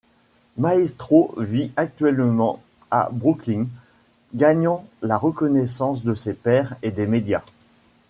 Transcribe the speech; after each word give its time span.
Maestro 0.57 1.31
vit 1.37 1.71
actuellement 1.75 2.59
à 2.89 3.09
Brooklyn, 3.11 3.67
gagnant 4.33 4.87
la 5.03 5.15
reconnaissance 5.15 6.03
de 6.03 6.15
ses 6.15 6.33
pairs 6.33 6.75
et 6.81 6.89
des 6.89 7.05
médias. 7.05 7.43